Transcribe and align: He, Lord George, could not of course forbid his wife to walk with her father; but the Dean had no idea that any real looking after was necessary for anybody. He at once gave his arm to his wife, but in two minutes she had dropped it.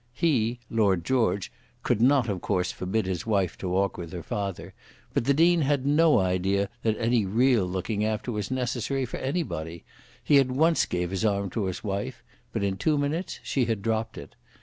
He, 0.15 0.59
Lord 0.71 1.05
George, 1.05 1.51
could 1.83 2.01
not 2.01 2.27
of 2.27 2.41
course 2.41 2.71
forbid 2.71 3.05
his 3.05 3.27
wife 3.27 3.55
to 3.59 3.69
walk 3.69 3.99
with 3.99 4.11
her 4.13 4.23
father; 4.23 4.73
but 5.13 5.25
the 5.25 5.33
Dean 5.35 5.61
had 5.61 5.85
no 5.85 6.17
idea 6.17 6.69
that 6.81 6.97
any 6.97 7.23
real 7.23 7.67
looking 7.67 8.03
after 8.03 8.31
was 8.31 8.49
necessary 8.49 9.05
for 9.05 9.17
anybody. 9.17 9.83
He 10.23 10.39
at 10.39 10.49
once 10.49 10.87
gave 10.87 11.11
his 11.11 11.23
arm 11.23 11.51
to 11.51 11.65
his 11.65 11.83
wife, 11.83 12.23
but 12.51 12.63
in 12.63 12.77
two 12.77 12.97
minutes 12.97 13.39
she 13.43 13.65
had 13.65 13.83
dropped 13.83 14.17
it. 14.17 14.33